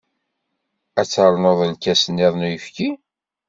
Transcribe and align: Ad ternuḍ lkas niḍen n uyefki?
Ad 0.99 1.07
ternuḍ 1.11 1.59
lkas 1.71 2.03
niḍen 2.15 2.41
n 2.45 2.45
uyefki? 2.47 2.89